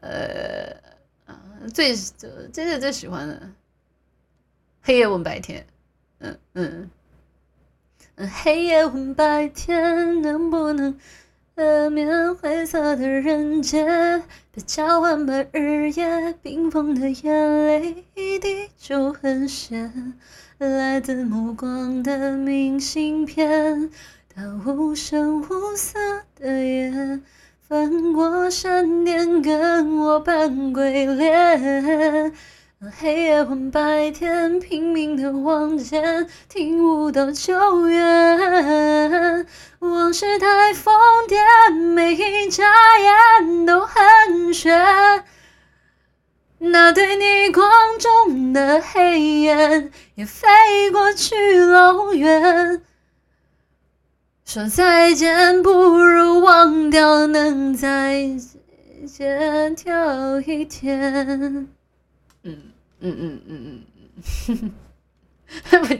[0.00, 0.76] 呃
[1.26, 1.40] 啊，
[1.72, 1.94] 最
[2.52, 3.50] 真的最喜欢的
[4.82, 5.66] 黑夜问白天，
[6.18, 6.90] 嗯嗯
[8.14, 10.98] 嗯，黑夜问白天，能不能
[11.56, 14.22] 呃免灰色的人间，
[14.52, 20.14] 别交换吧日夜冰封的眼泪一滴就很咸，
[20.58, 23.90] 来自目光的明信片，
[24.28, 25.98] 它无声无色
[26.36, 26.75] 的夜。
[27.68, 32.32] 翻过山巅，跟我扮鬼脸。
[33.00, 39.44] 黑夜换白天，拼命的往前，听不到救援。
[39.80, 40.94] 往事太疯
[41.26, 42.62] 癫，每一眨
[43.00, 45.24] 眼都很悬。
[46.58, 50.46] 那对逆光中的黑眼，也飞
[50.92, 52.80] 过去老远。
[54.44, 56.35] 说再见，不如
[56.96, 58.26] 掉，能再
[59.06, 61.68] 见跳一天。
[62.42, 63.82] 嗯嗯嗯嗯
[64.48, 64.72] 嗯，
[65.86, 65.94] 不